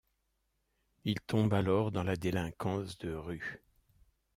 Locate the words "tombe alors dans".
1.21-2.01